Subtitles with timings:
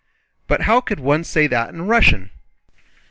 [0.47, 2.31] "But how could one say that in Russian?"